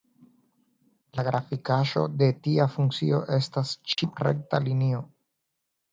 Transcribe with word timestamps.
La 1.17 1.25
grafikaĵo 1.27 2.05
de 2.21 2.31
tia 2.47 2.67
funkcio 2.77 3.21
estas 3.39 3.75
ĉiam 3.93 4.17
rekta 4.29 4.65
linio. 4.69 5.07